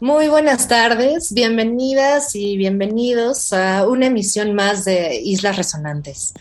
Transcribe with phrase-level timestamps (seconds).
[0.00, 6.34] Muy buenas tardes, bienvenidas y bienvenidos a una emisión más de Islas Resonantes,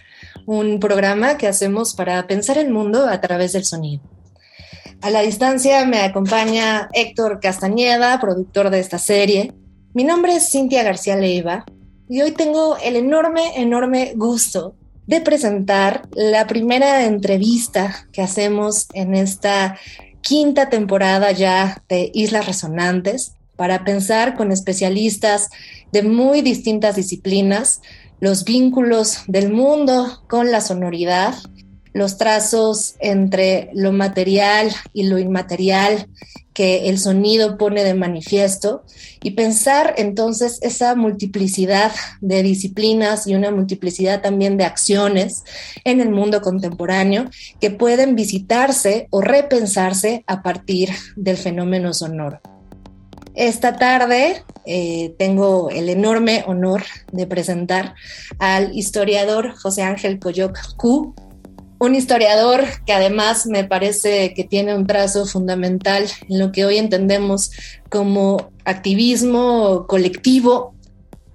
[0.45, 4.03] un programa que hacemos para pensar el mundo a través del sonido.
[5.01, 9.53] A la distancia me acompaña Héctor Castañeda, productor de esta serie.
[9.93, 11.63] Mi nombre es Cintia García Leiva
[12.09, 14.75] y hoy tengo el enorme, enorme gusto
[15.07, 19.77] de presentar la primera entrevista que hacemos en esta
[20.19, 25.49] quinta temporada ya de Islas Resonantes para pensar con especialistas
[25.91, 27.81] de muy distintas disciplinas
[28.19, 31.35] los vínculos del mundo con la sonoridad,
[31.93, 36.07] los trazos entre lo material y lo inmaterial
[36.53, 38.83] que el sonido pone de manifiesto
[39.21, 45.43] y pensar entonces esa multiplicidad de disciplinas y una multiplicidad también de acciones
[45.83, 52.39] en el mundo contemporáneo que pueden visitarse o repensarse a partir del fenómeno sonoro.
[53.35, 57.93] Esta tarde eh, tengo el enorme honor de presentar
[58.39, 61.13] al historiador José Ángel Coyoc Q,
[61.79, 66.77] un historiador que además me parece que tiene un trazo fundamental en lo que hoy
[66.77, 67.51] entendemos
[67.89, 70.73] como activismo colectivo,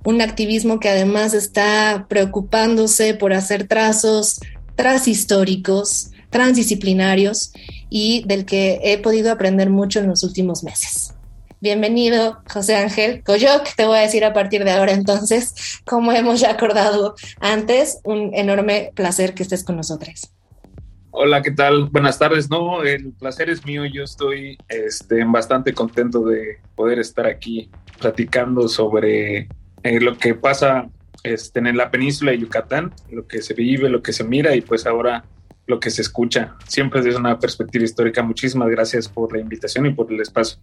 [0.02, 4.40] un activismo que además está preocupándose por hacer trazos
[4.74, 7.52] transhistóricos, transdisciplinarios
[7.90, 11.12] y del que he podido aprender mucho en los últimos meses.
[11.62, 13.74] Bienvenido, José Ángel Coyoc.
[13.76, 18.34] Te voy a decir a partir de ahora entonces, como hemos ya acordado antes, un
[18.34, 20.32] enorme placer que estés con nosotros.
[21.10, 21.90] Hola, ¿qué tal?
[21.90, 22.48] Buenas tardes.
[22.48, 23.84] No, el placer es mío.
[23.84, 27.68] Yo estoy este, bastante contento de poder estar aquí
[27.98, 29.48] platicando sobre
[29.82, 30.88] eh, lo que pasa
[31.24, 34.62] este, en la península de Yucatán, lo que se vive, lo que se mira y
[34.62, 35.26] pues ahora
[35.66, 36.56] lo que se escucha.
[36.66, 38.22] Siempre desde una perspectiva histórica.
[38.22, 40.58] Muchísimas gracias por la invitación y por el espacio.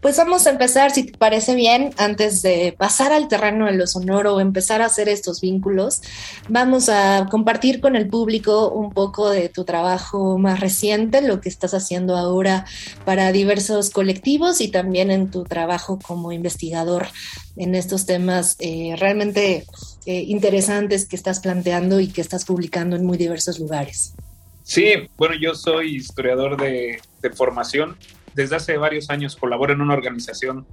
[0.00, 3.86] Pues vamos a empezar, si te parece bien, antes de pasar al terreno de lo
[3.88, 6.02] sonoro o empezar a hacer estos vínculos,
[6.48, 11.48] vamos a compartir con el público un poco de tu trabajo más reciente, lo que
[11.48, 12.64] estás haciendo ahora
[13.04, 17.08] para diversos colectivos y también en tu trabajo como investigador
[17.56, 19.66] en estos temas eh, realmente
[20.06, 24.14] eh, interesantes que estás planteando y que estás publicando en muy diversos lugares.
[24.62, 27.96] Sí, bueno, yo soy historiador de, de formación
[28.38, 30.64] desde hace varios años colaboro en una organización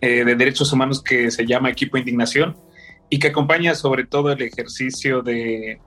[0.00, 2.56] eh, de derechos humanos que se llama Equipo Indignación
[3.10, 5.78] y que acompaña sobre todo el ejercicio de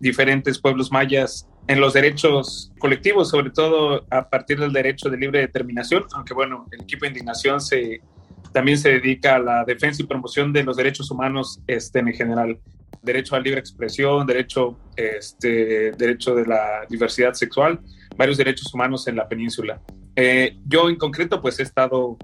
[0.00, 5.38] diferentes pueblos mayas en los derechos colectivos, sobre todo a partir del derecho de libre
[5.38, 8.00] determinación, aunque bueno, el equipo de indignación se,
[8.52, 12.58] también se dedica a la defensa y promoción de los derechos humanos este, en general,
[13.00, 17.78] derecho a libre expresión, derecho, este, derecho de la diversidad sexual,
[18.16, 19.80] varios derechos humanos en la península.
[20.16, 22.16] Eh, yo en concreto pues he estado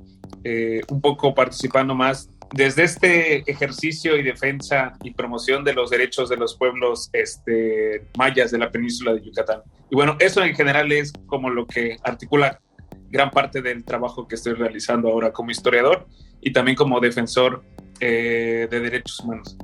[0.44, 6.28] eh, un poco participando más desde este ejercicio y defensa y promoción de los derechos
[6.28, 9.62] de los pueblos este, mayas de la península de Yucatán.
[9.90, 12.60] Y bueno, eso en general es como lo que articula
[13.08, 16.06] gran parte del trabajo que estoy realizando ahora como historiador
[16.40, 17.62] y también como defensor
[18.00, 19.56] eh, de derechos humanos.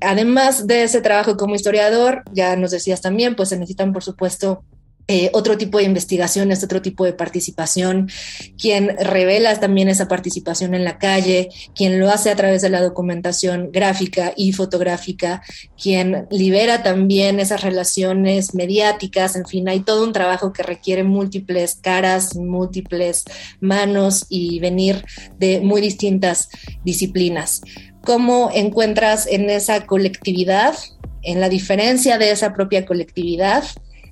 [0.00, 4.64] Además de ese trabajo como historiador, ya nos decías también, pues se necesitan, por supuesto,
[5.12, 8.08] eh, otro tipo de investigaciones, otro tipo de participación,
[8.56, 12.80] quien revela también esa participación en la calle, quien lo hace a través de la
[12.80, 15.42] documentación gráfica y fotográfica,
[15.76, 21.74] quien libera también esas relaciones mediáticas, en fin, hay todo un trabajo que requiere múltiples
[21.74, 23.24] caras, múltiples
[23.58, 25.04] manos y venir
[25.40, 26.50] de muy distintas
[26.84, 27.62] disciplinas.
[28.04, 30.76] ¿Cómo encuentras en esa colectividad,
[31.22, 33.64] en la diferencia de esa propia colectividad,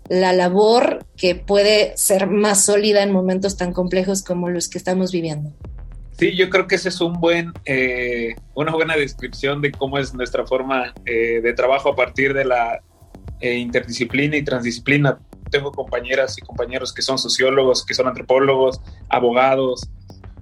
[0.09, 5.13] la labor que puede ser más sólida en momentos tan complejos como los que estamos
[5.13, 5.53] viviendo.
[6.19, 10.15] Sí, yo creo que ese es un buen, eh, una buena descripción de cómo es
[10.15, 12.81] nuestra forma eh, de trabajo a partir de la
[13.41, 15.21] eh, interdisciplina y transdisciplina.
[15.51, 19.89] Tengo compañeras y compañeros que son sociólogos, que son antropólogos, abogados,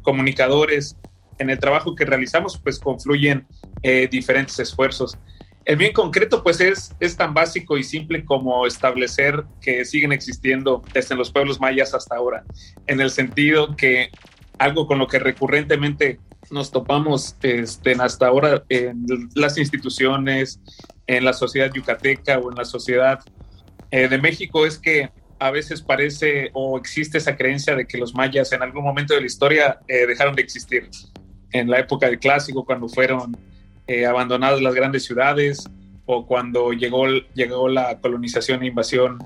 [0.01, 0.97] comunicadores.
[1.39, 3.47] En el trabajo que realizamos, pues confluyen
[4.11, 5.19] diferentes esfuerzos.
[5.67, 10.81] El bien concreto, pues es, es tan básico y simple como establecer que siguen existiendo
[10.95, 12.45] desde los pueblos mayas hasta ahora,
[12.87, 14.11] en el sentido que
[14.59, 16.21] algo con lo que recurrentemente
[16.53, 20.61] nos topamos este, hasta ahora en las instituciones,
[21.09, 23.19] en la sociedad yucateca o en la sociedad
[23.91, 25.11] eh, de México es que
[25.41, 29.21] a veces parece o existe esa creencia de que los mayas en algún momento de
[29.21, 30.89] la historia eh, dejaron de existir.
[31.51, 33.37] En la época del clásico, cuando fueron
[33.87, 35.69] eh, abandonadas las grandes ciudades
[36.07, 39.19] o cuando llegó, llegó la colonización e invasión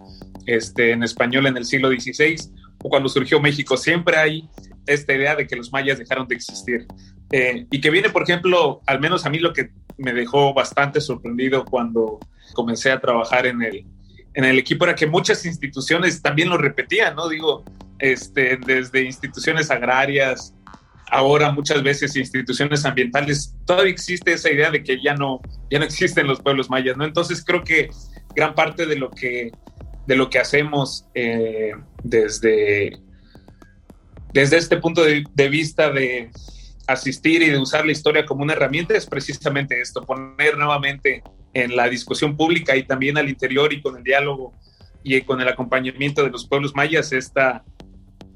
[0.46, 2.36] este, en español en el siglo XVI
[2.82, 4.48] o cuando surgió México, siempre hay
[4.86, 6.86] esta idea de que los mayas dejaron de existir.
[7.30, 11.00] Eh, y que viene, por ejemplo, al menos a mí lo que me dejó bastante
[11.00, 12.18] sorprendido cuando
[12.54, 13.86] comencé a trabajar en el,
[14.34, 17.28] en el equipo era que muchas instituciones también lo repetían, ¿no?
[17.28, 17.64] Digo,
[17.98, 20.54] este, desde instituciones agrarias,
[21.10, 25.40] ahora muchas veces instituciones ambientales, todavía existe esa idea de que ya no,
[25.70, 27.04] ya no existen los pueblos mayas, ¿no?
[27.04, 27.90] Entonces creo que
[28.34, 29.50] gran parte de lo que,
[30.06, 31.72] de lo que hacemos eh,
[32.02, 32.98] desde,
[34.32, 36.30] desde este punto de, de, vista de
[36.86, 41.22] asistir y de usar la historia como una herramienta es precisamente esto, poner nuevamente
[41.52, 44.52] en la discusión pública y también al interior y con el diálogo
[45.02, 47.64] y con el acompañamiento de los pueblos mayas esta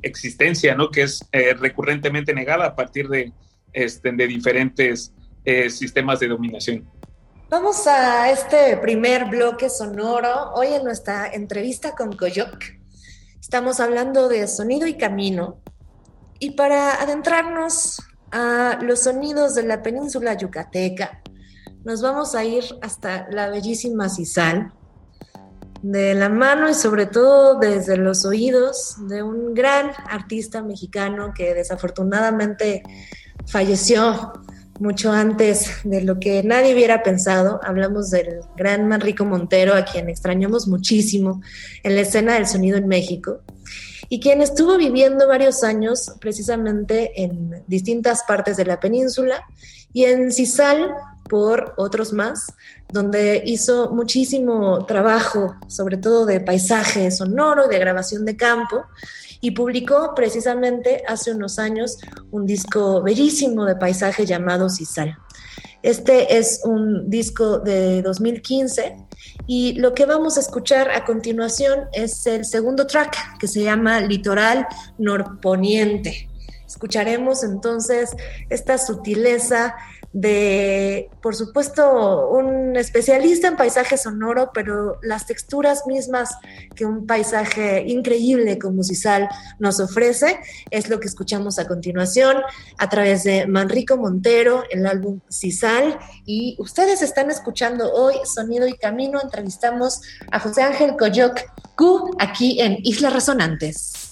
[0.07, 0.91] existencia, ¿no?
[0.91, 3.33] Que es eh, recurrentemente negada a partir de,
[3.73, 5.13] este, de diferentes
[5.45, 6.89] eh, sistemas de dominación.
[7.51, 10.53] Vamos a este primer bloque sonoro.
[10.55, 12.65] Hoy en nuestra entrevista con Coyoc
[13.41, 15.61] estamos hablando de sonido y camino.
[16.39, 18.03] Y para adentrarnos
[18.33, 21.23] a los sonidos de la península yucateca,
[21.85, 24.73] nos vamos a ir hasta la bellísima Cisal,
[25.85, 31.53] de la mano y sobre todo desde los oídos de un gran artista mexicano que
[31.53, 32.83] desafortunadamente
[33.47, 34.33] falleció
[34.81, 37.61] mucho antes de lo que nadie hubiera pensado.
[37.63, 41.43] Hablamos del gran Manrico Montero, a quien extrañamos muchísimo
[41.83, 43.43] en la escena del sonido en México,
[44.09, 49.45] y quien estuvo viviendo varios años precisamente en distintas partes de la península
[49.93, 50.95] y en Cisal
[51.29, 52.53] por otros más,
[52.93, 58.85] donde hizo muchísimo trabajo, sobre todo de paisaje sonoro, de grabación de campo,
[59.41, 61.99] y publicó precisamente hace unos años
[62.31, 65.19] un disco bellísimo de paisaje llamado Cisal.
[65.83, 68.97] Este es un disco de 2015
[69.47, 74.01] y lo que vamos a escuchar a continuación es el segundo track que se llama
[74.01, 74.67] Litoral
[74.97, 76.31] Norponiente.
[76.67, 78.17] Escucharemos entonces
[78.49, 79.77] esta sutileza
[80.15, 86.31] de, por supuesto, un especialista en paisaje sonoro, pero las texturas mismas
[86.77, 89.29] que un paisaje increíble como Cisal
[89.59, 90.39] nos ofrece
[90.71, 92.37] es lo que escuchamos a continuación
[92.79, 95.99] a través de Manrico Montero, el álbum Cisal.
[96.25, 99.21] Y ustedes están escuchando hoy Sonido y Camino.
[99.21, 100.01] Entrevistamos
[100.31, 101.41] a José Ángel Coyoc
[101.75, 104.04] Q aquí en Islas Resonantes.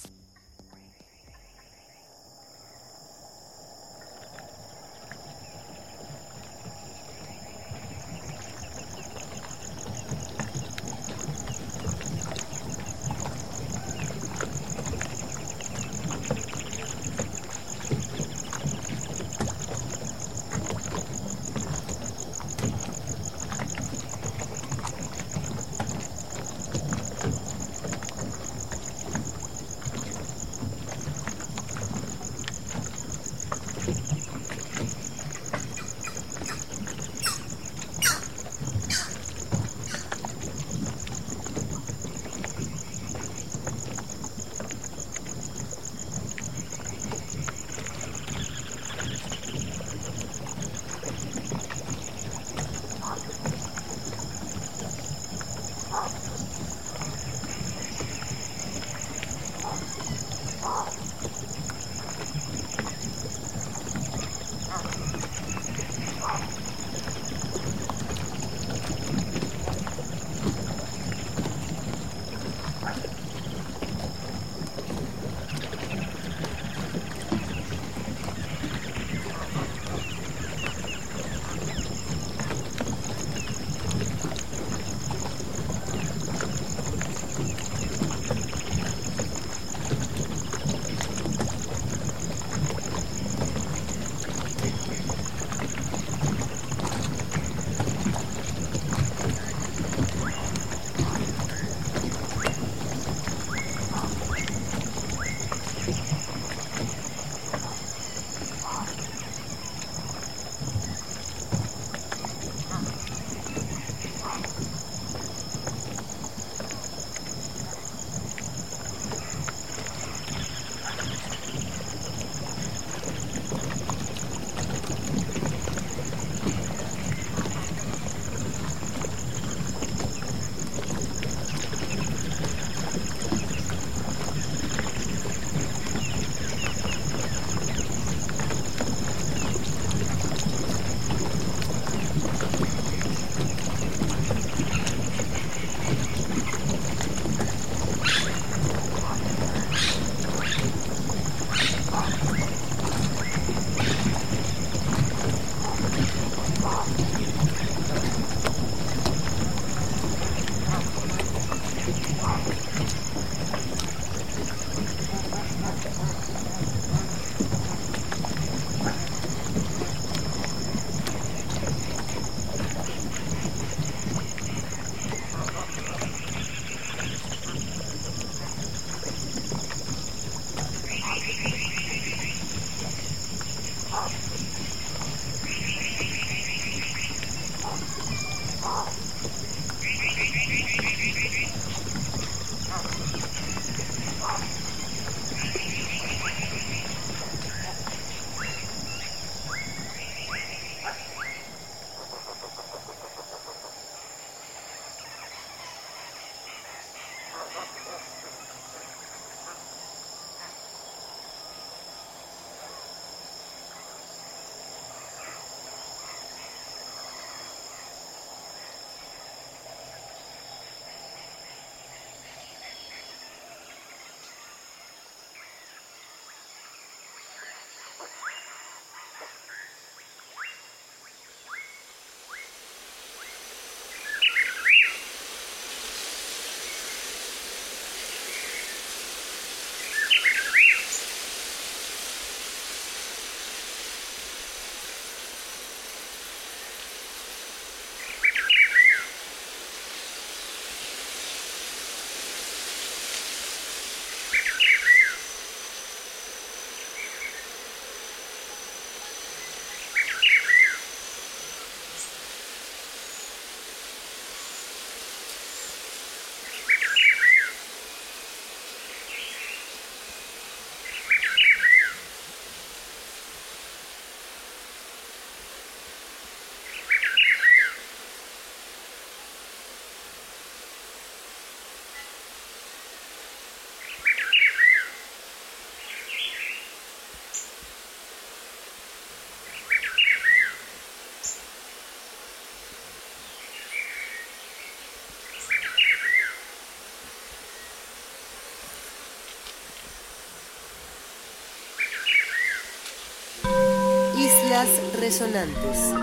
[304.63, 305.95] Islas Resonantes.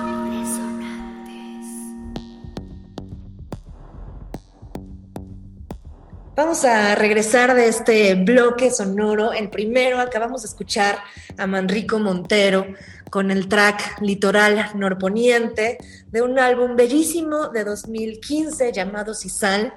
[6.36, 9.32] Vamos a regresar de este bloque sonoro.
[9.34, 10.98] El primero, acabamos de escuchar
[11.38, 12.66] a Manrico Montero
[13.10, 19.74] con el track Litoral Norponiente de un álbum bellísimo de 2015 llamado Cisal,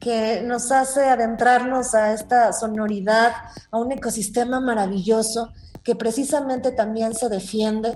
[0.00, 3.32] que nos hace adentrarnos a esta sonoridad,
[3.70, 5.52] a un ecosistema maravilloso
[5.88, 7.94] que precisamente también se defiende,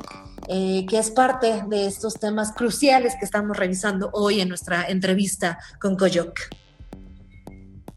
[0.48, 5.58] eh, que es parte de estos temas cruciales que estamos revisando hoy en nuestra entrevista
[5.78, 6.40] con Coyoc.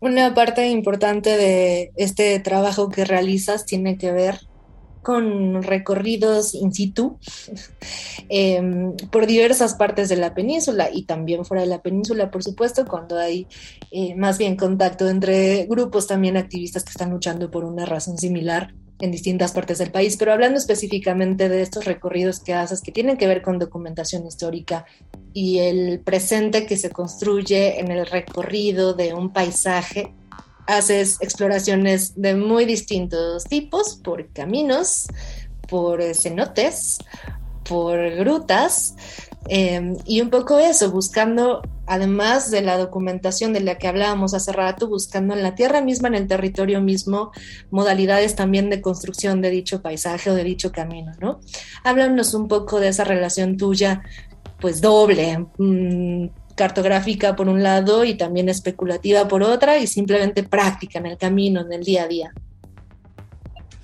[0.02, 4.42] Una parte importante de este trabajo que realizas tiene que ver
[5.02, 7.18] con recorridos in situ
[8.28, 12.86] em, por diversas partes de la península y también fuera de la península, por supuesto,
[12.86, 13.48] cuando hay
[13.92, 18.74] eh, más bien contacto entre grupos también activistas que están luchando por una razón similar
[19.00, 23.18] en distintas partes del país, pero hablando específicamente de estos recorridos que haces que tienen
[23.18, 24.86] que ver con documentación histórica
[25.34, 30.14] y el presente que se construye en el recorrido de un paisaje,
[30.66, 35.08] haces exploraciones de muy distintos tipos, por caminos,
[35.68, 37.00] por cenotes,
[37.68, 38.96] por grutas,
[39.48, 44.52] Em, y un poco eso, buscando, además de la documentación de la que hablábamos hace
[44.52, 47.32] rato, buscando en la tierra misma, en el territorio mismo,
[47.70, 51.42] modalidades también de construcción de dicho paisaje o de dicho camino, ¿no?
[51.84, 54.02] Háblanos un poco de esa relación tuya,
[54.60, 60.98] pues doble, mm, cartográfica por un lado y también especulativa por otra, y simplemente práctica
[60.98, 62.34] en el camino, en el día a día.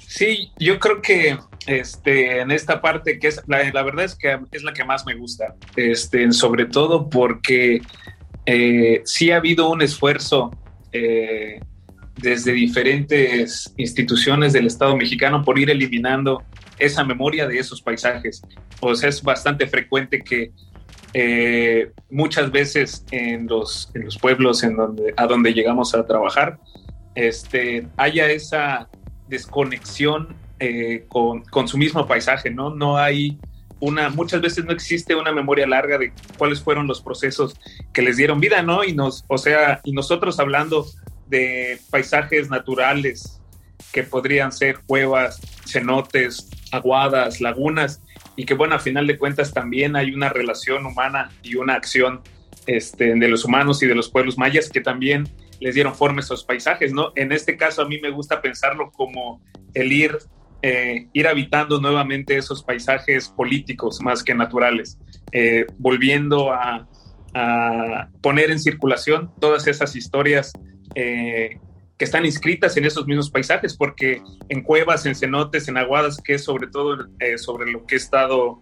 [0.08, 4.40] Sí, yo creo que este, en esta parte que es la, la, verdad es que
[4.52, 7.82] es la que más me gusta, este, sobre todo porque
[8.46, 10.52] eh, sí ha habido un esfuerzo
[10.92, 11.60] eh,
[12.18, 16.44] desde diferentes instituciones del Estado mexicano por ir eliminando
[16.80, 18.42] esa memoria de esos paisajes.
[18.80, 20.52] O sea, es bastante frecuente que
[21.14, 26.60] eh, muchas veces en los, en los pueblos en donde, a donde llegamos a trabajar,
[27.16, 28.90] este, haya esa
[29.28, 32.70] desconexión eh, con, con, su mismo paisaje, ¿no?
[32.70, 33.40] No hay
[33.80, 37.60] una, muchas veces no existe una memoria larga de cuáles fueron los procesos
[37.92, 38.84] que les dieron vida, ¿no?
[38.84, 40.86] Y nos, o sea, y nosotros hablando
[41.28, 43.42] de paisajes naturales
[43.92, 48.04] que podrían ser cuevas, cenotes, aguadas, lagunas,
[48.36, 52.22] y que bueno, a final de cuentas también hay una relación humana y una acción
[52.68, 55.28] este, de los humanos y de los pueblos mayas que también
[55.60, 57.14] les dieron forma a esos paisajes, ¿no?
[57.16, 59.42] En este caso a mí me gusta pensarlo como
[59.74, 60.20] el ir
[60.64, 65.00] eh, ir habitando nuevamente esos paisajes políticos más que naturales,
[65.32, 66.88] eh, volviendo a,
[68.22, 70.52] poner en circulación todas esas historias
[70.96, 71.62] eh,
[71.98, 76.34] que están inscritas en esos mismos paisajes, porque en cuevas, en cenotes, en aguadas, que
[76.34, 78.62] es sobre todo sobre lo que he estado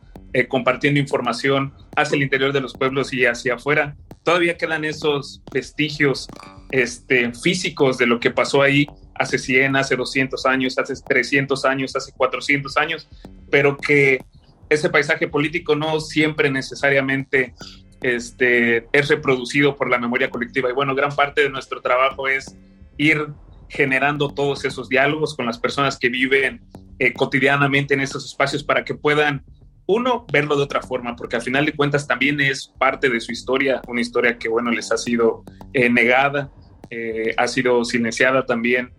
[0.50, 6.27] compartiendo información hacia el interior de los pueblos y hacia afuera, todavía quedan esos vestigios
[6.70, 8.86] este, físicos de lo que pasó ahí
[9.20, 13.08] hace 100, hace 200 años, hace 300 años, hace 400 años,
[13.52, 14.24] pero que
[14.70, 17.54] ese paisaje político no siempre necesariamente
[18.02, 20.70] este, es reproducido por la memoria colectiva.
[20.70, 22.56] Y bueno, gran parte de nuestro trabajo es
[22.98, 23.28] ir
[23.68, 26.62] generando todos esos diálogos con las personas que viven
[26.98, 29.44] eh, cotidianamente en esos espacios para que puedan,
[29.86, 33.32] uno, verlo de otra forma, porque al final de cuentas también es parte de su
[33.32, 36.52] historia, una historia que, bueno, les ha sido eh, negada,
[36.91, 38.91] eh, ha sido silenciada también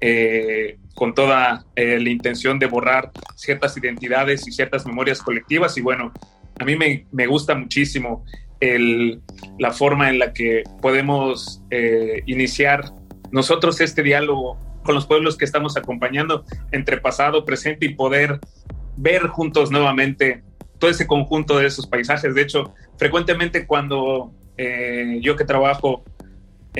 [0.00, 5.76] eh, con toda eh, la intención de borrar ciertas identidades y ciertas memorias colectivas.
[5.78, 6.12] Y bueno,
[6.58, 8.24] a mí me, gusta muchísimo
[9.58, 11.62] la forma en la que podemos
[12.26, 12.90] iniciar
[13.30, 18.40] nosotros este diálogo con los pueblos que estamos acompañando entre pasado, presente y poder
[18.96, 20.42] ver juntos nuevamente
[20.80, 22.34] todo ese conjunto de esos paisajes.
[22.34, 24.32] De hecho, frecuentemente cuando
[25.20, 26.02] yo que trabajo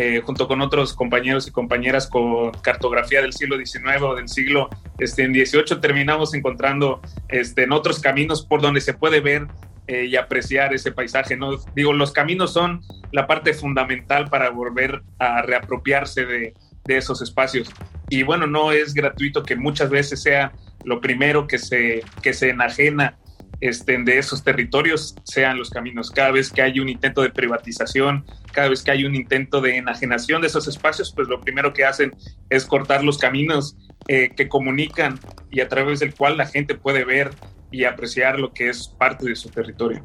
[0.00, 4.70] eh, junto con otros compañeros y compañeras con cartografía del siglo XIX o del siglo
[4.96, 9.48] este, en XVIII, terminamos encontrando este, en otros caminos por donde se puede ver
[9.88, 11.36] eh, y apreciar ese paisaje.
[11.36, 11.50] ¿no?
[11.74, 12.80] Digo, los caminos son
[13.10, 17.68] la parte fundamental para volver a reapropiarse de, de esos espacios.
[18.08, 20.52] Y bueno, no es gratuito que muchas veces sea
[20.84, 23.18] lo primero que se, que se enajena
[23.60, 26.10] este, de esos territorios sean los caminos.
[26.10, 29.76] Cada vez que hay un intento de privatización, cada vez que hay un intento de
[29.76, 32.12] enajenación de esos espacios, pues lo primero que hacen
[32.50, 35.18] es cortar los caminos eh, que comunican
[35.50, 37.30] y a través del cual la gente puede ver
[37.70, 40.02] y apreciar lo que es parte de su territorio.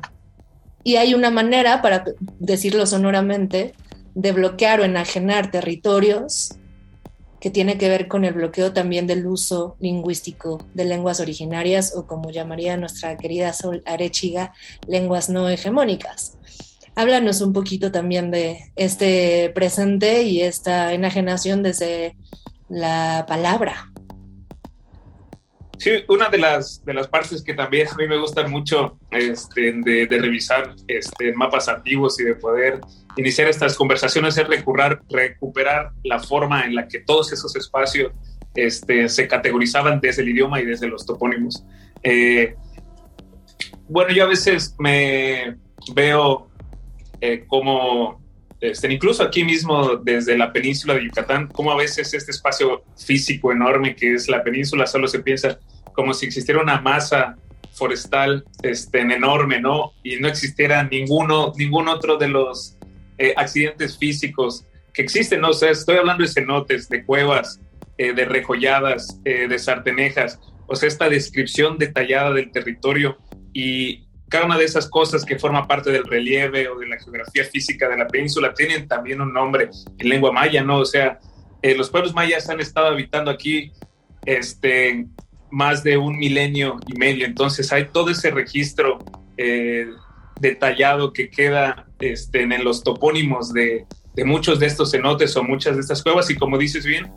[0.84, 2.04] Y hay una manera, para
[2.40, 3.74] decirlo sonoramente,
[4.16, 6.58] de bloquear o enajenar territorios
[7.44, 12.08] que tiene que ver con el bloqueo también del uso lingüístico de lenguas originarias o
[12.08, 14.54] como llamaría nuestra querida Sol Arechiga,
[14.88, 16.38] lenguas no hegemónicas.
[16.96, 22.16] Háblanos un poquito también de este presente y esta enajenación desde
[22.70, 23.93] la palabra.
[25.84, 29.74] Sí, una de las, de las partes que también a mí me gustan mucho este,
[29.74, 32.80] de, revisar este, mapas antiguos y de poder
[33.18, 38.14] iniciar estas conversaciones es recuperar, recuperar la forma en la que todos esos espacios
[38.56, 41.66] este, se categorizaban desde el idioma y desde los topónimos.
[42.02, 42.56] Eh,
[43.90, 45.58] bueno, yo a veces me
[45.94, 46.50] veo
[47.20, 48.24] eh, como,
[48.62, 53.52] este, incluso aquí mismo desde la península de Yucatán, como a veces este espacio físico
[53.52, 55.60] enorme que es la península solo se piensa
[55.94, 57.38] como si existiera una masa
[57.74, 59.94] forestal este, enorme, ¿no?
[60.04, 62.78] Y no existiera ninguno, ningún otro de los
[63.18, 65.50] eh, accidentes físicos que existen, ¿no?
[65.50, 67.60] O sea, estoy hablando de cenotes, de cuevas,
[67.98, 73.18] eh, de rejolladas, eh, de sartenejas, o sea, esta descripción detallada del territorio
[73.54, 77.44] y cada una de esas cosas que forma parte del relieve o de la geografía
[77.44, 80.80] física de la península tienen también un nombre en lengua maya, ¿no?
[80.80, 81.20] O sea,
[81.78, 83.72] los pueblos mayas han estado habitando aquí
[84.26, 85.06] este,
[85.54, 87.28] más de un milenio y medio.
[87.28, 88.98] Entonces hay todo ese registro
[89.38, 89.86] eh,
[90.40, 93.86] detallado que queda este, en los topónimos de,
[94.26, 96.28] muchos de estos cenotes o muchas de estas cuevas.
[96.32, 97.12] Y como dices bien,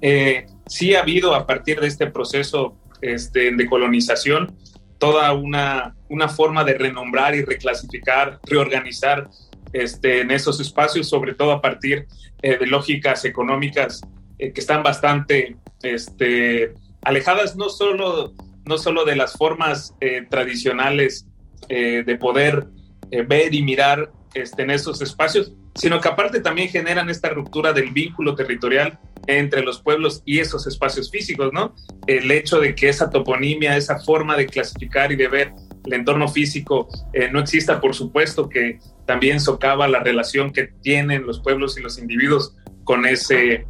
[0.00, 4.56] eh, sí ha habido a partir de este proceso este, de colonización
[4.96, 9.28] toda una, una forma de renombrar y reclasificar, reorganizar
[9.74, 12.06] este, en esos espacios, sobre todo a partir
[12.40, 14.00] eh, de lógicas económicas
[14.38, 18.32] que están bastante este, alejadas no solo,
[18.64, 21.26] no solo de las formas eh, tradicionales
[21.68, 22.66] eh, de poder
[23.10, 27.72] eh, ver y mirar este, en esos espacios, sino que aparte también generan esta ruptura
[27.72, 31.74] del vínculo territorial entre los pueblos y esos espacios físicos, ¿no?
[32.06, 35.52] El hecho de que esa toponimia, esa forma de clasificar y de ver
[35.84, 36.88] el entorno físico
[37.32, 41.98] no exista, por supuesto que también socava la relación que tienen los pueblos y los
[41.98, 43.66] individuos con ese,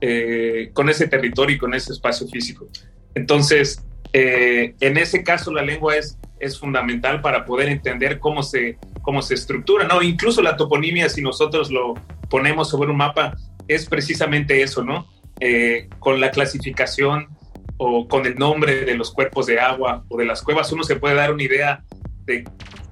[0.00, 2.68] eh, con ese territorio y con ese espacio físico.
[3.14, 8.78] Entonces, eh, en ese caso la lengua es, es fundamental para poder entender cómo se,
[9.02, 10.00] cómo se estructura, ¿no?
[10.00, 11.94] Incluso la toponimia, si nosotros lo
[12.30, 15.08] ponemos sobre un mapa, es precisamente eso, ¿no?
[15.40, 17.28] Eh, con la clasificación
[17.76, 20.94] o con el nombre de los cuerpos de agua o de las cuevas, uno se
[20.94, 21.82] puede dar una idea
[22.24, 22.44] de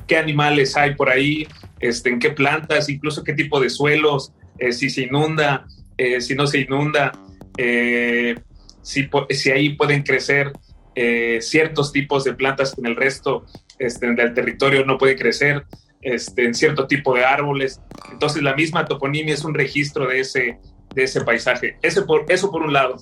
[0.09, 1.47] qué animales hay por ahí,
[1.79, 4.33] este, en qué plantas, incluso qué tipo de suelos,
[4.71, 7.13] si se inunda, eh, si no se inunda,
[7.57, 8.35] eh,
[8.83, 10.53] si, si, ahí pueden crecer
[10.95, 13.47] eh, ciertos tipos de plantas que en el resto
[13.79, 15.65] este, del territorio no puede crecer,
[16.03, 17.81] este, en cierto tipo de árboles.
[18.13, 20.59] Entonces la misma toponimia es un registro de ese,
[20.95, 21.79] de ese paisaje.
[21.83, 22.97] Ese por, eso por un lado.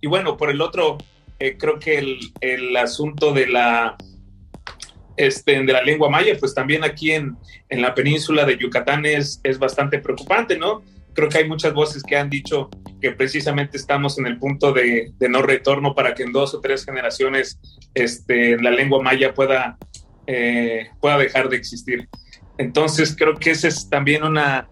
[0.00, 0.98] Y bueno, por el otro,
[1.38, 3.96] creo que el, el, asunto de la,
[5.16, 7.36] este, de la lengua maya, pues también aquí en,
[7.68, 10.82] en la península de Yucatán es, es bastante preocupante, ¿no?
[11.14, 12.68] Creo que hay muchas voces que han dicho
[13.00, 16.84] que precisamente estamos en el punto de, no retorno para que en dos o tres
[16.84, 17.58] generaciones
[17.94, 19.78] este, la lengua maya pueda,
[20.26, 22.08] eh, pueda dejar de existir.
[22.58, 24.68] Entonces creo que ese es también una,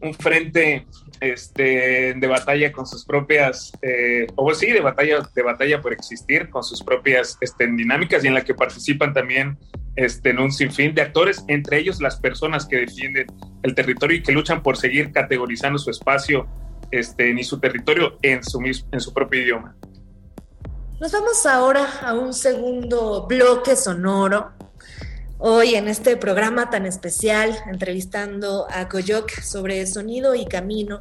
[0.00, 0.86] un frente
[1.20, 6.50] este, de batalla con sus propias, eh, o sí, de batalla, de batalla por existir,
[6.50, 9.58] con sus propias este, dinámicas y en la que participan también
[9.96, 13.26] este, en un sinfín de actores, entre ellos las personas que defienden
[13.62, 16.46] el territorio y que luchan por seguir categorizando su espacio
[16.90, 19.76] este, ni su territorio en su, en su propio idioma.
[21.00, 24.52] Nos vamos ahora a un segundo bloque sonoro.
[25.38, 31.00] Hoy en este programa tan especial, entrevistando a Coyoc sobre sonido y camino.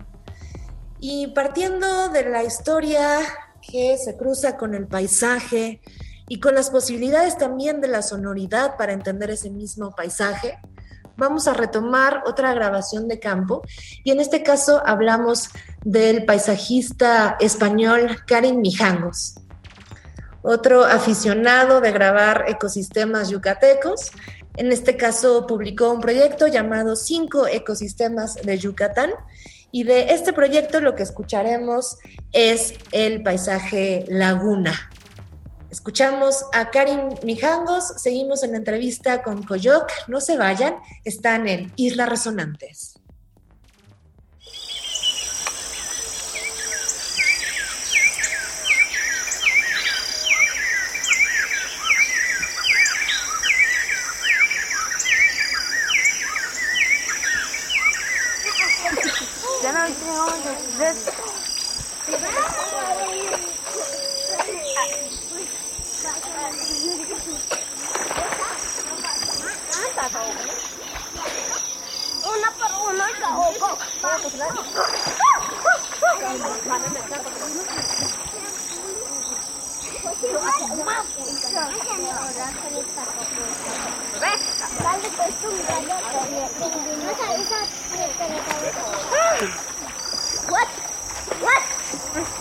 [1.00, 3.20] Y partiendo de la historia
[3.62, 5.82] que se cruza con el paisaje,
[6.30, 10.60] y con las posibilidades también de la sonoridad para entender ese mismo paisaje,
[11.16, 13.62] vamos a retomar otra grabación de campo
[14.04, 15.50] y en este caso hablamos
[15.84, 19.36] del paisajista español Karin Mijangos,
[20.48, 24.12] otro aficionado de grabar ecosistemas yucatecos.
[24.56, 29.12] En este caso publicó un proyecto llamado Cinco Ecosistemas de Yucatán
[29.72, 31.98] y de este proyecto lo que escucharemos
[32.32, 34.90] es el paisaje laguna.
[35.70, 41.74] Escuchamos a Karin Mijangos, seguimos en la entrevista con Coyoc, no se vayan, están en
[41.76, 42.97] Islas Resonantes.
[60.78, 61.10] this?
[72.24, 72.78] Una por
[90.50, 90.68] What?
[91.42, 92.34] What?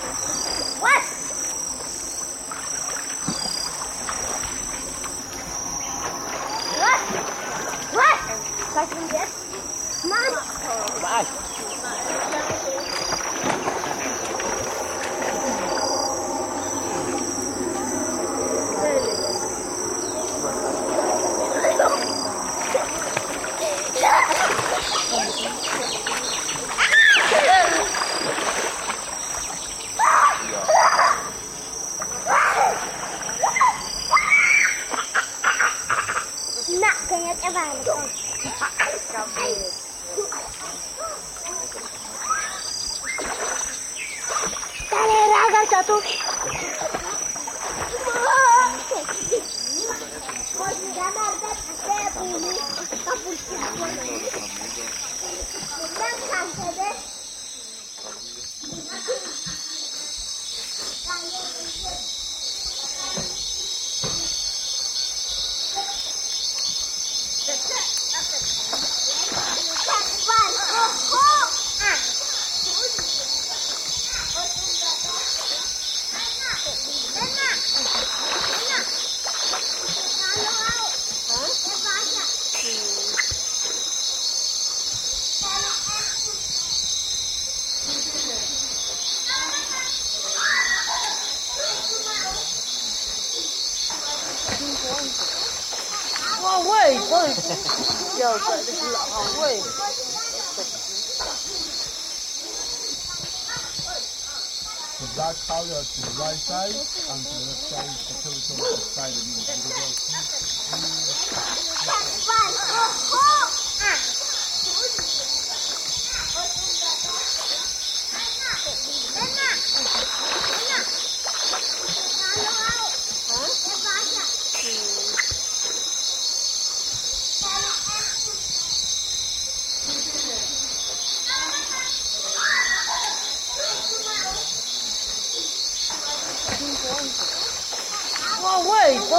[96.42, 97.02] 哇喂，喂，
[98.20, 99.00] 要在这个老
[99.40, 99.62] 喂。
[104.98, 108.40] The black powder to the right side and to the left side is the total
[108.94, 109.32] side of the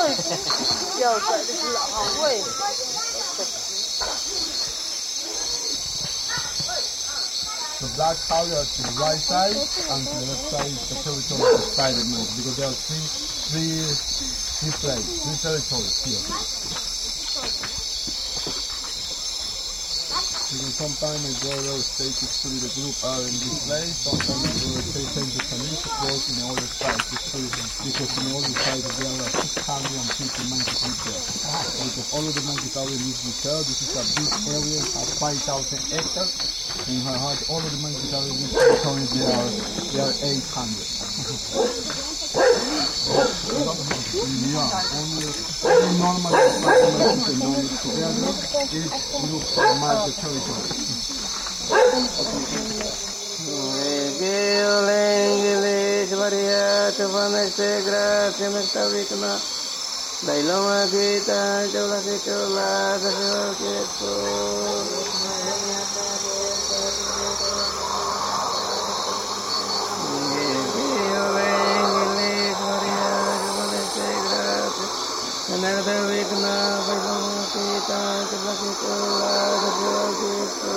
[0.08, 0.14] The
[7.96, 11.76] black powder to the right side and to the left side is the territory of
[11.76, 12.26] the me.
[12.38, 13.04] Because there are three,
[13.52, 13.98] three,
[14.62, 16.24] three places, three territories here.
[20.78, 25.34] Sometimes my brother states to the group are in this place, sometimes brother states send
[25.34, 27.02] the police goes in the other side
[27.34, 27.68] to them.
[27.82, 31.22] Because in the other side there are 650 monkeys in there.
[31.82, 35.10] Because all of the monkeys are in this reserve, this is a big area, of
[35.18, 36.34] 5,000 hectares.
[36.88, 39.50] In heart, all of the monkeys are in this territory, there are,
[39.92, 40.86] they are 800.
[44.28, 48.36] Ja, only normal mathematical knowledge together
[48.72, 48.92] is
[49.32, 50.34] looks mathematical.
[57.86, 58.68] Grazie
[75.68, 76.56] Narada Vigna
[76.88, 78.00] Vajramatita
[78.30, 80.68] Chibakitola Chibakitola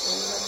[0.00, 0.47] Thank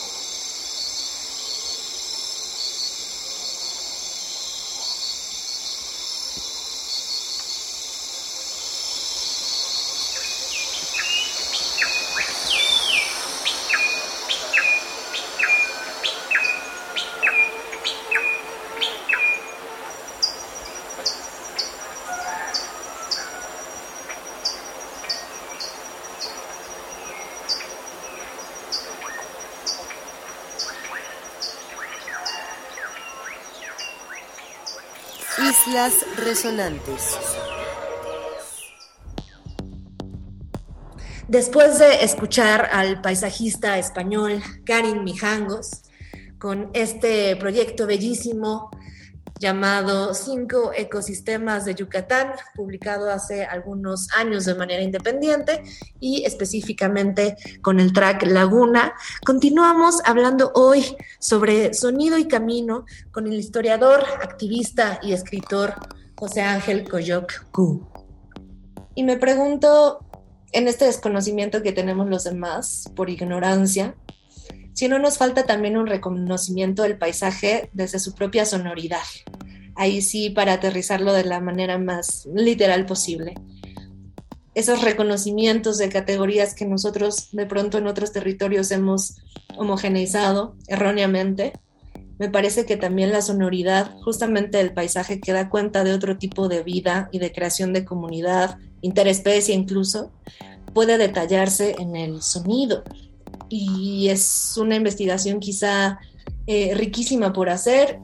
[35.67, 37.17] Islas Resonantes.
[41.27, 45.83] Después de escuchar al paisajista español Karin Mijangos
[46.39, 48.71] con este proyecto bellísimo
[49.41, 55.63] llamado Cinco Ecosistemas de Yucatán, publicado hace algunos años de manera independiente
[55.99, 58.93] y específicamente con el track Laguna.
[59.25, 65.73] Continuamos hablando hoy sobre sonido y camino con el historiador, activista y escritor
[66.15, 67.89] José Ángel Coyoc Q.
[68.93, 70.05] Y me pregunto,
[70.51, 73.95] en este desconocimiento que tenemos los demás por ignorancia,
[74.81, 79.03] si no nos falta también un reconocimiento del paisaje desde su propia sonoridad.
[79.75, 83.35] Ahí sí, para aterrizarlo de la manera más literal posible.
[84.55, 89.21] Esos reconocimientos de categorías que nosotros de pronto en otros territorios hemos
[89.55, 91.53] homogeneizado erróneamente,
[92.17, 96.47] me parece que también la sonoridad justamente del paisaje que da cuenta de otro tipo
[96.47, 100.11] de vida y de creación de comunidad, interespecie incluso,
[100.73, 102.83] puede detallarse en el sonido
[103.49, 105.99] y es una investigación quizá
[106.47, 107.99] eh, riquísima por hacer.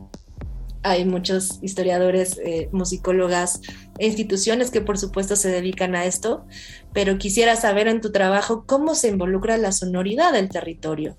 [0.83, 3.61] Hay muchos historiadores, eh, musicólogas
[3.97, 6.45] e instituciones que por supuesto se dedican a esto,
[6.93, 11.17] pero quisiera saber en tu trabajo cómo se involucra la sonoridad del territorio.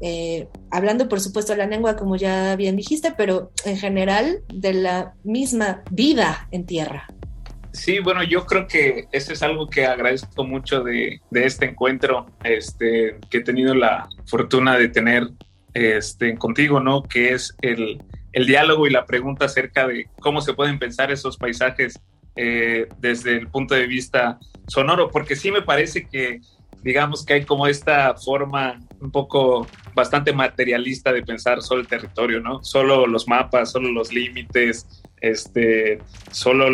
[0.00, 4.74] Eh, hablando por supuesto de la lengua, como ya bien dijiste, pero en general de
[4.74, 7.06] la misma vida en tierra.
[7.74, 13.18] Sí, bueno, yo creo que eso es algo que agradezco mucho de, este encuentro este,
[13.28, 15.28] que he tenido la fortuna de tener
[15.74, 17.02] este, contigo, ¿no?
[17.02, 18.00] Que es el,
[18.32, 22.00] diálogo y la pregunta acerca de cómo se pueden pensar esos paisajes
[22.36, 26.40] eh, desde el punto de vista sonoro, porque sí me parece que,
[26.84, 32.40] digamos que hay como esta forma un poco bastante materialista de pensar solo el territorio,
[32.40, 32.62] ¿no?
[32.62, 35.98] Solo los mapas, solo los límites, este,
[36.30, 36.68] solo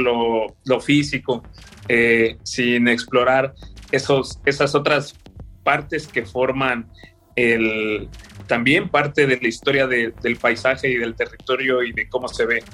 [0.65, 1.45] lo, físico,
[1.89, 3.55] eh, sin explorar
[3.93, 5.15] esos, esas otras
[5.63, 6.89] partes que forman
[7.37, 8.09] el,
[8.49, 12.65] también parte de la historia del paisaje y del territorio y de cómo se ve.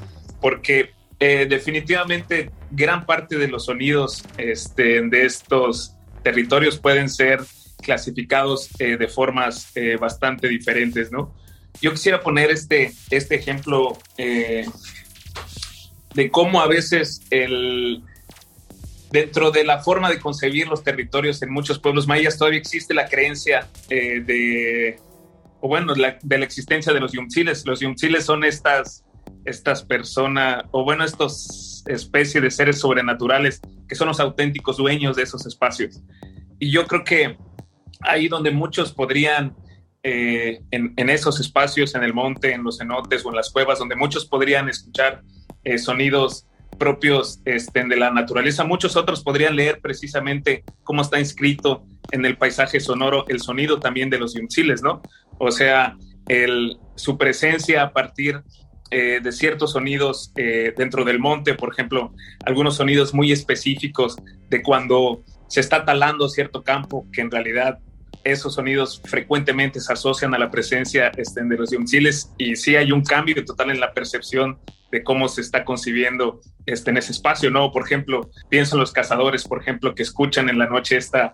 [0.40, 7.40] Porque eh, definitivamente gran parte de los sonidos este, de estos territorios pueden ser
[7.82, 11.34] clasificados eh, de formas bastante diferentes, ¿no?
[11.82, 13.98] Yo quisiera poner este, este ejemplo
[16.16, 18.02] de cómo a veces el,
[19.10, 23.06] dentro de la forma de concebir los territorios en muchos pueblos mayas todavía existe la
[23.06, 24.98] creencia eh, de,
[25.60, 27.66] o bueno, de la existencia de los yumtziles.
[27.66, 29.04] Los yumtziles son estas,
[29.44, 35.22] estas personas, o bueno, estos especies de seres sobrenaturales que son los auténticos dueños de
[35.22, 36.00] esos espacios.
[36.58, 37.36] Y yo creo que
[38.00, 39.54] ahí donde muchos podrían,
[40.02, 43.78] eh, en, en esos espacios, en el monte, en los cenotes o en las cuevas,
[43.78, 45.22] donde muchos podrían escuchar
[45.66, 46.46] eh, sonidos
[46.78, 48.62] propios este, de la naturaleza.
[48.62, 54.08] Muchos otros podrían leer precisamente cómo está inscrito en el paisaje sonoro el sonido también
[54.08, 55.02] de los yunziles, ¿no?
[55.38, 55.96] O sea,
[56.28, 58.42] el, su presencia a partir
[58.92, 62.12] eh, de ciertos sonidos eh, dentro del monte, por ejemplo,
[62.44, 64.14] algunos sonidos muy específicos
[64.48, 67.80] de cuando se está talando cierto campo, que en realidad
[68.22, 72.92] esos sonidos frecuentemente se asocian a la presencia este, de los yunziles y sí hay
[72.92, 77.50] un cambio total en la percepción de cómo se está concibiendo este, en ese espacio,
[77.50, 77.72] ¿no?
[77.72, 81.32] Por ejemplo, pienso en los cazadores, por ejemplo, que escuchan en la noche esta,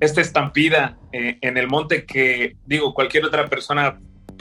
[0.00, 3.98] esta estampida eh, en el monte que, digo, cualquier otra persona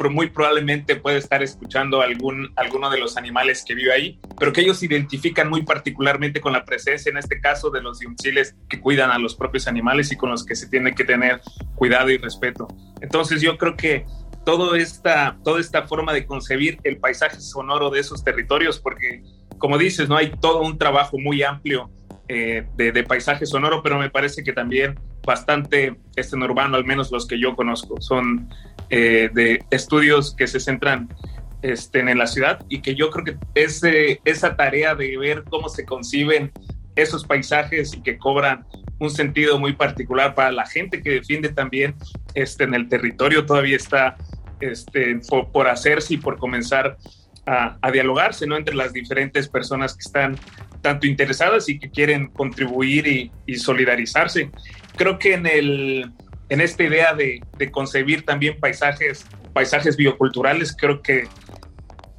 [0.09, 4.61] muy probablemente puede estar escuchando algún, alguno de los animales que vive ahí, pero que
[4.61, 9.11] ellos identifican muy particularmente con la presencia, en este caso, de los yunziles que cuidan
[9.11, 11.41] a los propios animales y con los que se tiene que tener
[11.75, 12.67] cuidado y respeto.
[13.01, 14.05] Entonces yo creo que
[14.45, 19.23] todo esta, toda esta forma de concebir el paisaje sonoro de esos territorios, porque
[19.57, 21.89] como dices, no hay todo un trabajo muy amplio
[22.27, 27.27] eh, de, paisaje sonoro, pero me parece que también bastante este, urbano, al menos los
[27.27, 28.49] que yo conozco, son
[28.89, 31.09] eh, de estudios que se centran
[31.61, 35.69] este, en la ciudad y que yo creo que ese, esa tarea de ver cómo
[35.69, 36.51] se conciben
[36.95, 38.65] esos paisajes y que cobran
[39.03, 41.95] un sentido muy particular para la gente que defiende también
[42.33, 44.17] este, en el territorio todavía está
[44.59, 45.19] este,
[45.51, 46.97] por, hacerse y por comenzar
[47.45, 48.55] a, dialogarse ¿no?
[48.55, 50.37] entre las diferentes personas que están
[50.81, 54.49] tanto interesadas y que quieren contribuir y, solidarizarse.
[54.95, 56.11] Creo que en, el,
[56.49, 61.27] en esta idea de, de, concebir también paisajes, paisajes bioculturales, creo que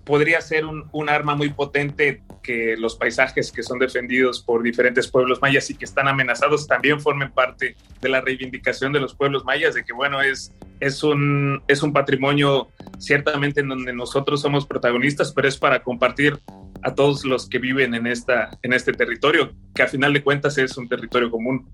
[0.05, 5.40] podría ser un, arma muy potente que los paisajes que son defendidos por diferentes pueblos
[5.40, 9.75] mayas y que están amenazados también formen parte de la reivindicación de los pueblos mayas,
[9.75, 15.33] de que bueno, es, es, un, es un patrimonio ciertamente en donde nosotros somos protagonistas,
[15.33, 16.38] pero es para compartir
[16.83, 20.59] a todos los que viven en, esta, en este territorio, que a final de cuentas
[20.59, 21.67] es un territorio común.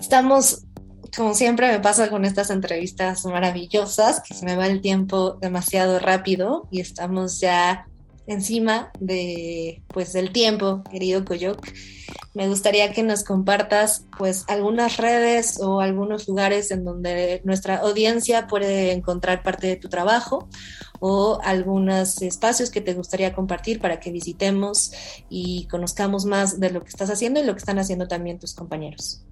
[0.00, 0.64] Estamos,
[1.14, 5.98] como siempre me pasa con estas entrevistas maravillosas, que se me va el tiempo demasiado
[5.98, 7.86] rápido y estamos ya
[8.26, 11.66] encima de pues del tiempo, querido Coyoc.
[12.34, 18.46] Me gustaría que nos compartas pues algunas redes o algunos lugares en donde nuestra audiencia
[18.46, 20.48] puede encontrar parte de tu trabajo
[21.00, 24.92] o algunos espacios que te gustaría compartir para que visitemos
[25.28, 28.54] y conozcamos más de lo que estás haciendo y lo que están haciendo también tus
[28.54, 29.22] compañeros.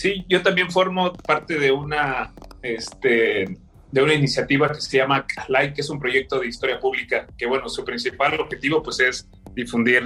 [0.00, 2.32] Sí, yo también formo parte de una
[2.62, 3.58] este,
[3.92, 7.44] de una iniciativa que se llama CALAI, que es un proyecto de historia pública, que
[7.44, 10.04] bueno, su principal objetivo pues es difundir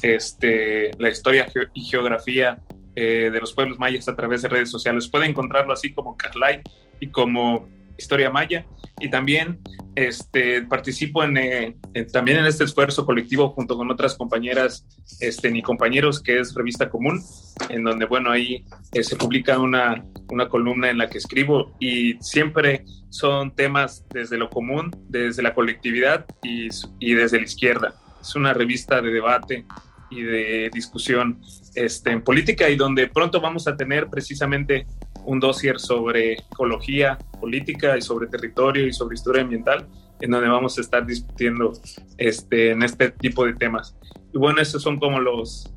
[0.00, 2.62] este, la historia y geografía
[2.94, 5.08] eh, de los pueblos mayas a través de redes sociales.
[5.08, 6.62] Pueden encontrarlo así como CALAI
[7.00, 7.68] y como
[8.02, 8.66] Historia Maya.
[9.00, 9.60] Y también
[9.94, 14.86] este, participo eh, en, también en este esfuerzo colectivo junto con otras compañeras
[15.20, 17.22] este, ni compañeros, que es Revista Común,
[17.68, 22.14] en donde, bueno, ahí eh, se publica una, una columna en la que escribo y
[22.20, 27.94] siempre son temas desde lo común, desde la colectividad y, y desde la izquierda.
[28.20, 29.66] Es una revista de debate
[30.12, 31.40] y de discusión
[31.74, 34.86] este, en política y donde pronto vamos a tener precisamente
[35.24, 39.88] un dossier sobre ecología, política y sobre territorio y sobre historia ambiental,
[40.20, 41.72] en donde vamos a estar discutiendo
[42.18, 43.96] este, en este tipo de temas.
[44.32, 45.72] Y bueno, esos son como los,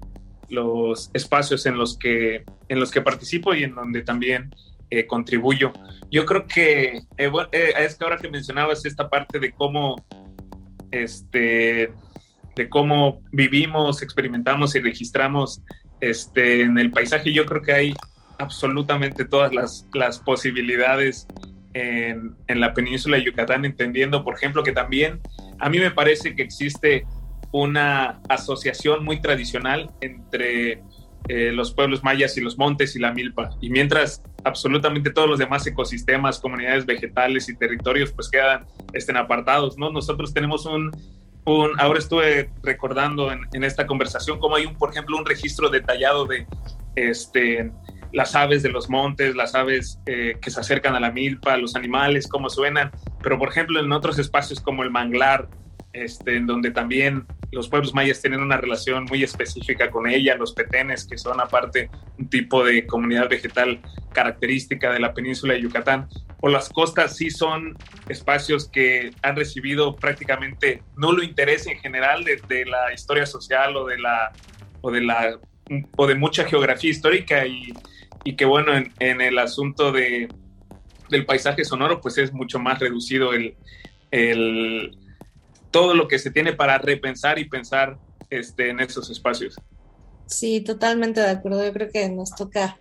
[0.50, 4.54] los espacios en los, que, en los que participo y en donde también
[4.92, 5.74] eh, contribuyo.
[6.12, 9.96] Yo creo que eh, eh, es que ahora que mencionabas esta parte de cómo,
[10.92, 11.92] este,
[12.56, 15.62] de cómo vivimos, experimentamos y registramos
[16.00, 17.94] este, en el paisaje, yo creo que hay
[18.40, 21.28] absolutamente todas las, las posibilidades
[21.74, 25.20] en, en, la península de Yucatán, entendiendo, por ejemplo, que también
[25.60, 27.06] a mí me parece que existe
[27.52, 30.84] una asociación muy tradicional entre
[31.28, 33.50] eh, los pueblos mayas y los montes y la milpa.
[33.60, 39.76] Y mientras absolutamente todos los demás ecosistemas, comunidades vegetales y territorios pues quedan estén apartados,
[39.78, 39.90] ¿no?
[39.90, 40.92] Nosotros tenemos un,
[41.46, 45.70] un ahora estuve recordando en, en, esta conversación cómo hay un, por ejemplo, un registro
[45.70, 46.46] detallado de
[46.96, 47.72] este
[48.14, 51.76] las aves de los montes, las aves eh, que se acercan a la milpa, los
[51.76, 52.92] animales, cómo suenan,
[53.22, 55.50] pero por ejemplo en otros espacios como el manglar,
[55.94, 60.54] este, en donde también los pueblos mayas tienen una relación muy específica con ella, los
[60.54, 63.82] petenes, que son aparte un tipo de comunidad vegetal
[64.14, 66.08] característica de la península de Yucatán,
[66.42, 67.78] o las costas sí son
[68.10, 73.98] espacios que han recibido prácticamente nulo interés en general de, la historia social o de
[74.00, 74.32] la
[74.82, 75.40] o de la
[75.98, 77.74] o de mucha geografía histórica y
[78.26, 80.28] y que bueno, en, el asunto de,
[81.10, 83.56] del paisaje sonoro, pues es mucho más reducido el,
[84.10, 84.98] el,
[85.70, 88.00] todo lo que se tiene para repensar y pensar
[88.32, 89.56] este, en esos espacios.
[90.26, 91.64] Sí, totalmente de acuerdo.
[91.64, 92.80] Yo creo que nos toca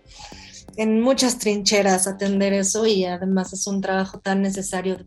[0.77, 4.97] en muchas trincheras atender eso y además es un trabajo tan necesario.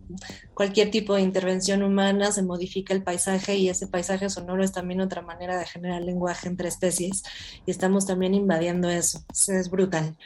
[0.54, 5.00] Cualquier tipo de intervención humana se modifica el paisaje y ese paisaje sonoro es también
[5.00, 7.22] otra manera de generar lenguaje entre especies
[7.66, 9.24] y estamos también invadiendo eso.
[9.30, 10.16] Es brutal.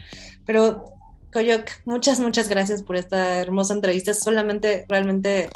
[0.46, 0.84] Pero
[1.32, 4.12] Coyoc, muchas, muchas gracias por esta hermosa entrevista.
[4.14, 5.48] Solamente realmente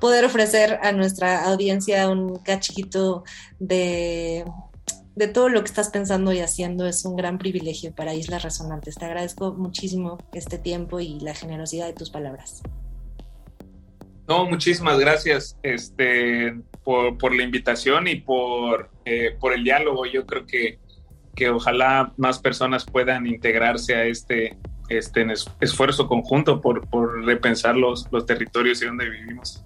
[0.00, 3.24] poder ofrecer a nuestra audiencia un cachito
[3.58, 4.44] de
[5.16, 8.96] de todo lo que estás pensando y haciendo es un gran privilegio para Islas Resonantes.
[8.96, 12.62] Te agradezco muchísimo este tiempo y la generosidad de tus palabras.
[14.28, 16.54] No, muchísimas gracias este,
[16.84, 20.04] por, la invitación y por, eh, por el diálogo.
[20.04, 20.80] Yo creo que,
[21.34, 24.58] que ojalá más personas puedan integrarse a este,
[24.90, 25.26] este
[25.60, 29.64] esfuerzo conjunto por, por repensar los, los territorios y donde vivimos.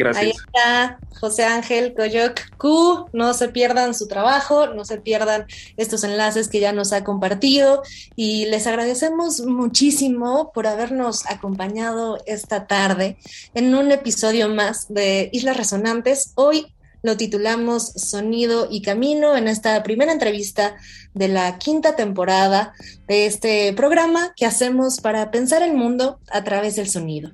[0.00, 0.24] Gracias.
[0.24, 3.10] Ahí está José Ángel Coyoc Q.
[3.12, 5.46] No se pierdan su trabajo, no se pierdan
[5.76, 7.82] estos enlaces que ya nos ha compartido
[8.16, 13.18] y les agradecemos muchísimo por habernos acompañado esta tarde
[13.54, 16.32] en un episodio más de Islas Resonantes.
[16.34, 20.76] Hoy lo titulamos Sonido y Camino en esta primera entrevista
[21.12, 22.72] de la quinta temporada
[23.06, 27.32] de este programa que hacemos para pensar el mundo a través del sonido.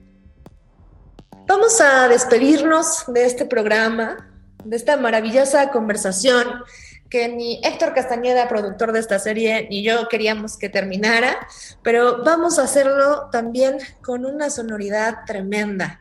[1.49, 4.29] Vamos a despedirnos de este programa,
[4.65, 6.65] de esta maravillosa conversación
[7.09, 11.39] que ni Héctor Castañeda, productor de esta serie, ni yo queríamos que terminara,
[11.85, 16.01] pero vamos a hacerlo también con una sonoridad tremenda.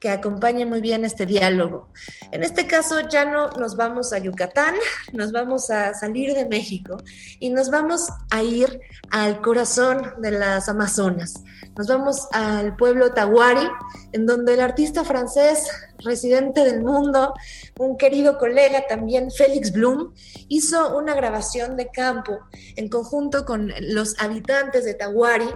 [0.00, 1.90] Que acompañe muy bien este diálogo.
[2.32, 4.74] En este caso ya no nos vamos a Yucatán,
[5.12, 6.96] nos vamos a salir de México
[7.38, 8.80] y nos vamos a ir
[9.10, 11.44] al corazón de las Amazonas.
[11.76, 13.68] Nos vamos al pueblo Tahuari,
[14.12, 15.68] en donde el artista francés
[16.04, 17.34] residente del mundo,
[17.78, 20.12] un querido colega también, Félix Blum,
[20.48, 22.38] hizo una grabación de campo
[22.76, 25.48] en conjunto con los habitantes de Tahuari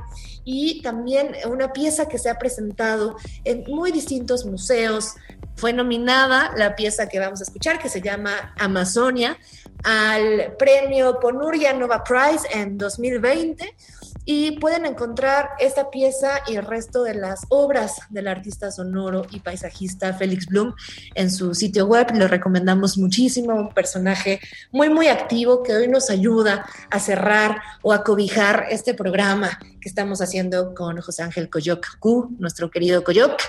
[0.44, 5.14] y también una pieza que se ha presentado en muy distintos museos.
[5.56, 9.38] Fue nominada la pieza que vamos a escuchar, que se llama Amazonia,
[9.84, 13.74] al premio Ponuria Nova Prize en 2020
[14.24, 19.40] y pueden encontrar esta pieza y el resto de las obras del artista sonoro y
[19.40, 20.74] paisajista Félix Blum
[21.14, 22.10] en su sitio web.
[22.14, 24.40] Le recomendamos muchísimo, un personaje
[24.72, 29.88] muy, muy activo que hoy nos ayuda a cerrar o a cobijar este programa que
[29.88, 31.86] estamos haciendo con José Ángel Coyoc
[32.38, 33.40] nuestro querido Coyoc.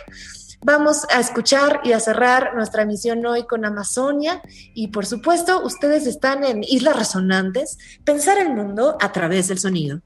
[0.62, 4.42] Vamos a escuchar y a cerrar nuestra misión hoy con Amazonia
[4.74, 10.02] y por supuesto ustedes están en Islas Resonantes, pensar el mundo a través del sonido.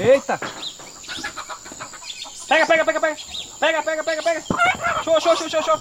[0.00, 0.38] Eita!
[2.48, 3.16] Pega, pega, pega, pega!
[3.60, 4.40] Pega, pega, pega, pega!
[5.04, 5.76] Show, show, show, show, show!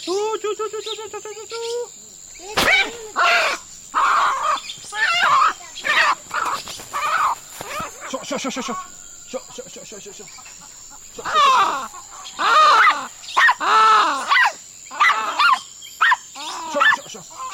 [0.00, 1.60] Chu, chu, chu, chu, chu, chu, chu, chu, chu.
[8.08, 8.76] Show, show, show, show, show!
[9.28, 10.24] Show, show, show, show, show, show!
[11.12, 11.64] Show, show, show, show!
[16.72, 17.51] Show, show, show!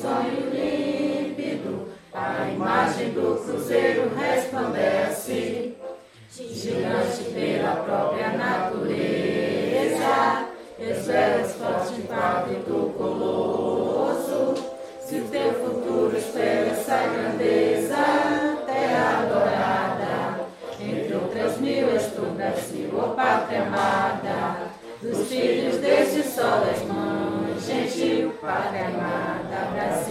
[0.00, 5.74] sonho límpido, a imagem do cruzeiro resplandece,
[6.30, 9.00] gigante pela própria natureza,
[10.78, 14.54] esferas é forte impacto do colosso,
[15.04, 17.96] se o teu futuro espera essa grandeza,
[18.64, 20.40] terra adorada,
[20.80, 24.70] entre outras mil és tu, Brasil, ó pátria amada,
[25.02, 27.20] dos filhos deste sol és mãe
[27.60, 29.29] gentil, pátria amada.
[29.76, 30.10] 私